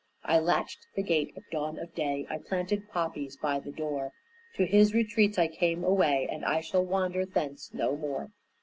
[0.23, 4.13] I latched the gate at dawn of day, I planted poppies by the door,
[4.55, 8.31] To His retreats I came away And I shall wander thence no more.